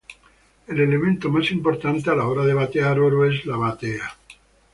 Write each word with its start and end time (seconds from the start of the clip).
El 0.65 0.79
elemento 0.79 1.29
más 1.29 1.51
importante 1.51 2.09
a 2.09 2.15
la 2.15 2.25
hora 2.25 2.43
de 2.43 2.55
batear 2.55 2.99
oro 2.99 3.23
es 3.23 3.45
la 3.45 3.57
batea. 3.57 4.17